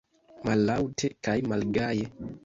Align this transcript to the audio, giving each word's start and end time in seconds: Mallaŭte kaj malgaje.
Mallaŭte 0.47 1.11
kaj 1.27 1.35
malgaje. 1.51 2.09